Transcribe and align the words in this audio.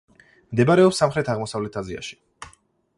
მდებარეობს 0.53 1.01
სამხრეთ-აღმოსავლეთ 1.03 1.81
აზიაში. 1.83 2.21